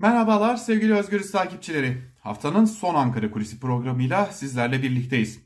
[0.00, 2.02] Merhabalar sevgili Özgürüz takipçileri.
[2.20, 5.40] Haftanın son Ankara Kulisi programıyla sizlerle birlikteyiz.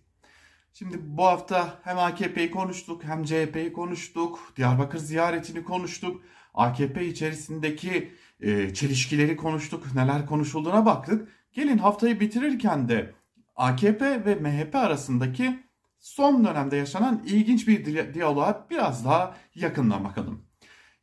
[0.72, 4.52] Şimdi bu hafta hem AKP'yi konuştuk hem CHP'yi konuştuk.
[4.56, 6.22] Diyarbakır ziyaretini konuştuk.
[6.54, 9.94] AKP içerisindeki e, çelişkileri konuştuk.
[9.94, 11.28] Neler konuşulduğuna baktık.
[11.52, 13.14] Gelin haftayı bitirirken de
[13.56, 15.64] AKP ve MHP arasındaki
[15.98, 20.43] son dönemde yaşanan ilginç bir diyaloğa biraz daha yakından bakalım.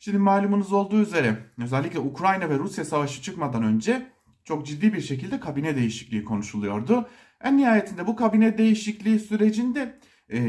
[0.04, 4.08] Şimdi malumunuz olduğu üzere özellikle Ukrayna ve Rusya savaşı çıkmadan önce
[4.44, 7.08] çok ciddi bir şekilde kabine değişikliği konuşuluyordu.
[7.44, 10.00] En nihayetinde bu kabine değişikliği sürecinde
[10.34, 10.40] e,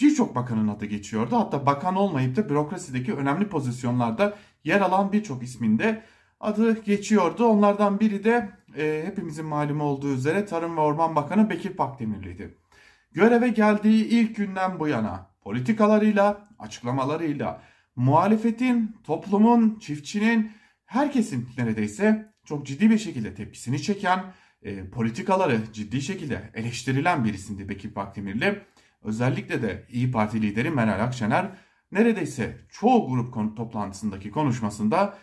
[0.00, 1.36] birçok bakanın adı geçiyordu.
[1.36, 6.02] Hatta bakan olmayıp da bürokrasideki önemli pozisyonlarda yer alan birçok isminde
[6.40, 7.44] adı geçiyordu.
[7.44, 12.54] Onlardan biri de e, hepimizin malumu olduğu üzere Tarım ve Orman Bakanı Bekir Pakdemirli'ydi.
[13.12, 17.62] Göreve geldiği ilk günden bu yana politikalarıyla, açıklamalarıyla,
[17.96, 20.52] muhalefetin, toplumun, çiftçinin,
[20.84, 24.24] herkesin neredeyse çok ciddi bir şekilde tepkisini çeken,
[24.62, 28.62] e, politikaları ciddi şekilde eleştirilen birisindi Bekir Pakdemirli.
[29.02, 31.50] Özellikle de İyi Parti lideri Meral Akşener
[31.92, 35.18] neredeyse çoğu grup toplantısındaki konuşmasında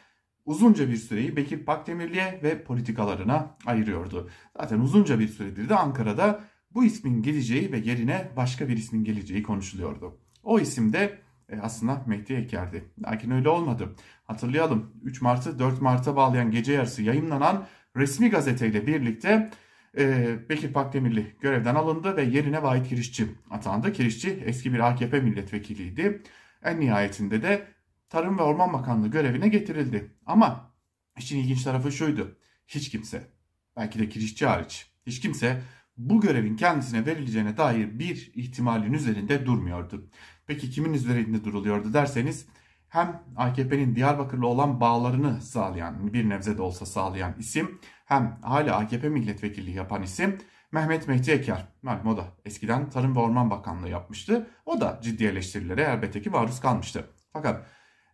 [0.45, 4.29] uzunca bir süreyi Bekir Pakdemirli'ye ve politikalarına ayırıyordu.
[4.57, 9.44] Zaten uzunca bir süredir de Ankara'da bu ismin geleceği ve yerine başka bir ismin geleceği
[9.44, 10.17] konuşuluyordu.
[10.44, 11.19] O isim de
[11.61, 12.86] aslında Mehdi Eker'di.
[13.05, 13.95] Lakin öyle olmadı.
[14.23, 19.52] Hatırlayalım 3 Mart'ı 4 Mart'a bağlayan gece yarısı yayınlanan resmi gazeteyle birlikte
[19.97, 23.94] e, Bekir Pakdemirli görevden alındı ve yerine Vahit Kirişçi atandı.
[23.94, 26.22] Kirişçi eski bir AKP milletvekiliydi.
[26.64, 27.67] En nihayetinde de
[28.09, 30.11] Tarım ve Orman Bakanlığı görevine getirildi.
[30.25, 30.73] Ama
[31.17, 32.38] işin ilginç tarafı şuydu.
[32.67, 33.31] Hiç kimse,
[33.78, 35.61] belki de Kirişçi hariç, hiç kimse
[35.97, 40.09] bu görevin kendisine verileceğine dair bir ihtimalin üzerinde durmuyordu.
[40.50, 42.45] Peki kimin üzerinde duruluyordu derseniz
[42.89, 49.09] hem AKP'nin Diyarbakır'la olan bağlarını sağlayan, bir nebze de olsa sağlayan isim hem hala AKP
[49.09, 50.38] milletvekilliği yapan isim
[50.72, 51.67] Mehmet Mehdi Eker.
[51.81, 54.47] Malum o da eskiden Tarım ve Orman Bakanlığı yapmıştı.
[54.66, 57.06] O da ciddi eleştirilere elbette ki maruz kalmıştı.
[57.34, 57.66] Fakat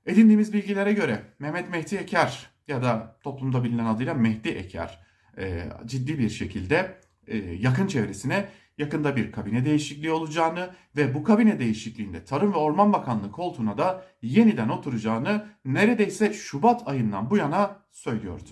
[0.06, 5.06] edindiğimiz bilgilere göre Mehmet Mehdi Eker ya da toplumda bilinen adıyla Mehdi Eker
[5.38, 11.60] e, ciddi bir şekilde e, yakın çevresine yakında bir kabine değişikliği olacağını ve bu kabine
[11.60, 18.50] değişikliğinde Tarım ve Orman Bakanlığı koltuğuna da yeniden oturacağını neredeyse Şubat ayından bu yana söylüyordu.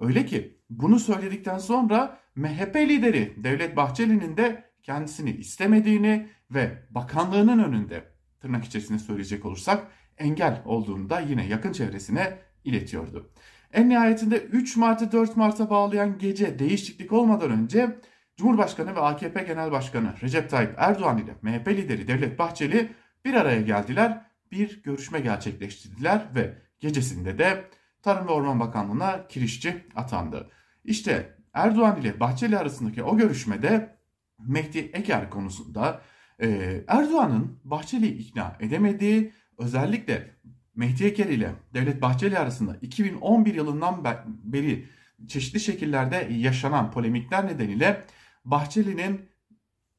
[0.00, 8.04] Öyle ki bunu söyledikten sonra MHP lideri Devlet Bahçeli'nin de kendisini istemediğini ve bakanlığının önünde
[8.40, 9.86] tırnak içerisinde söyleyecek olursak
[10.18, 13.30] engel olduğunu da yine yakın çevresine iletiyordu.
[13.72, 17.96] En nihayetinde 3 Mart'ı 4 Mart'a bağlayan gece değişiklik olmadan önce
[18.36, 22.92] Cumhurbaşkanı ve AKP Genel Başkanı Recep Tayyip Erdoğan ile MHP lideri Devlet Bahçeli
[23.24, 27.64] bir araya geldiler, bir görüşme gerçekleştirdiler ve gecesinde de
[28.02, 30.50] Tarım ve Orman Bakanlığı'na kirişçi atandı.
[30.84, 33.96] İşte Erdoğan ile Bahçeli arasındaki o görüşmede
[34.38, 36.00] Mehdi Eker konusunda
[36.42, 40.30] e, Erdoğan'ın Bahçeli'yi ikna edemediği özellikle
[40.74, 44.04] Mehdi Eker ile Devlet Bahçeli arasında 2011 yılından
[44.44, 44.88] beri
[45.28, 48.04] çeşitli şekillerde yaşanan polemikler nedeniyle
[48.46, 49.28] Bahçeli'nin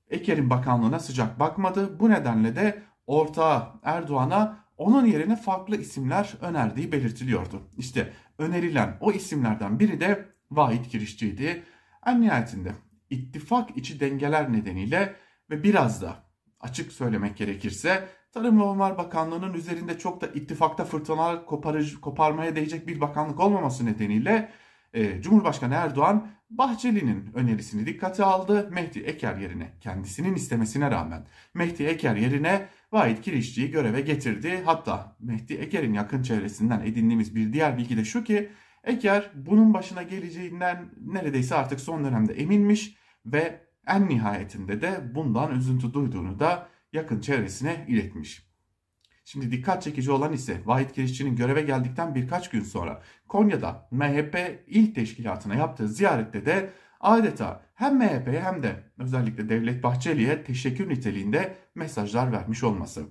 [0.09, 1.99] Eker'in bakanlığına sıcak bakmadı.
[1.99, 7.61] Bu nedenle de ortağı Erdoğan'a onun yerine farklı isimler önerdiği belirtiliyordu.
[7.77, 11.63] İşte önerilen o isimlerden biri de Vahit Kirişçi'ydi.
[12.05, 12.71] En nihayetinde
[13.09, 15.15] ittifak içi dengeler nedeniyle
[15.49, 16.15] ve biraz da
[16.59, 21.45] açık söylemek gerekirse Tarım ve Orman Bakanlığı'nın üzerinde çok da ittifakta fırtınalar
[22.01, 24.51] koparmaya değecek bir bakanlık olmaması nedeniyle
[24.93, 28.69] e, Cumhurbaşkanı Erdoğan Bahçeli'nin önerisini dikkate aldı.
[28.71, 34.61] Mehdi Eker yerine kendisinin istemesine rağmen Mehdi Eker yerine Vahit Kirişçi'yi göreve getirdi.
[34.65, 38.49] Hatta Mehdi Eker'in yakın çevresinden edindiğimiz bir diğer bilgi de şu ki
[38.83, 45.93] Eker bunun başına geleceğinden neredeyse artık son dönemde eminmiş ve en nihayetinde de bundan üzüntü
[45.93, 48.46] duyduğunu da yakın çevresine iletmiş.
[49.29, 54.93] Şimdi dikkat çekici olan ise Vahit Kirişçi'nin göreve geldikten birkaç gün sonra Konya'da MHP il
[54.93, 56.69] teşkilatına yaptığı ziyarette de
[56.99, 63.05] adeta hem MHP'ye hem de özellikle Devlet Bahçeli'ye teşekkür niteliğinde mesajlar vermiş olması.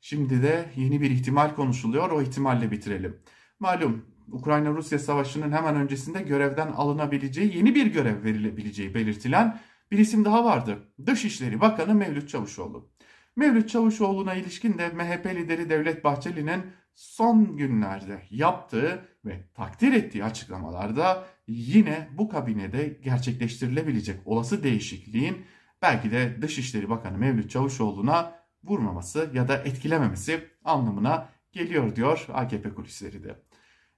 [0.00, 2.10] Şimdi de yeni bir ihtimal konuşuluyor.
[2.10, 3.18] O ihtimalle bitirelim.
[3.60, 9.60] Malum Ukrayna-Rusya savaşının hemen öncesinde görevden alınabileceği, yeni bir görev verilebileceği belirtilen
[9.90, 10.78] bir isim daha vardı.
[11.06, 12.92] Dışişleri Bakanı Mevlüt Çavuşoğlu.
[13.36, 16.62] Mevlüt Çavuşoğlu'na ilişkin de MHP lideri Devlet Bahçeli'nin
[16.94, 25.46] son günlerde yaptığı ve takdir ettiği açıklamalarda yine bu kabinede gerçekleştirilebilecek olası değişikliğin
[25.82, 28.34] belki de Dışişleri Bakanı Mevlüt Çavuşoğlu'na
[28.64, 33.42] vurmaması ya da etkilememesi anlamına geliyor diyor AKP kulisleri de.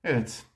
[0.04, 0.46] Evet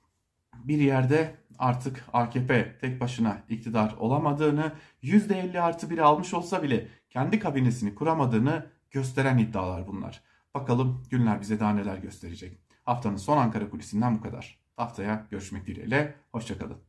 [0.55, 4.71] bir yerde artık AKP tek başına iktidar olamadığını,
[5.03, 10.21] %50 artı biri almış olsa bile kendi kabinesini kuramadığını gösteren iddialar bunlar.
[10.53, 12.59] Bakalım günler bize daha neler gösterecek.
[12.83, 14.59] Haftanın son Ankara kulisinden bu kadar.
[14.75, 16.15] Haftaya görüşmek dileğiyle.
[16.31, 16.81] Hoşçakalın.